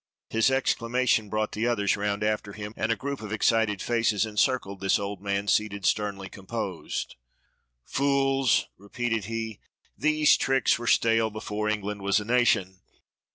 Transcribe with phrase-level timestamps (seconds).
[0.31, 4.79] His exclamation brought the others round after him and a group of excited faces encircled
[4.81, 7.17] this old man seated sternly composed.
[7.85, 9.59] "Fools!" repeated he,
[9.95, 12.79] "these tricks were stale before England was a nation.